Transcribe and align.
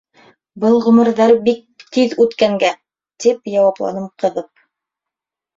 Был 0.61 0.77
ғүмерҙәр 0.85 1.33
бик 1.49 1.59
тиҙ 1.97 2.15
үткәнгә.— 2.25 2.71
тип 3.27 3.53
яуапланым 3.59 4.09
ҡыҙып. 4.25 4.69